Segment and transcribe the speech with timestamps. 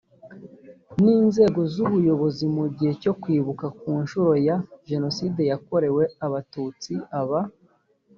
[1.01, 4.57] n inzego z ubuyobozi mu gihe cyo kwibuka ku nshuro ya
[4.89, 7.39] jenoside yakorewe abatutsi aba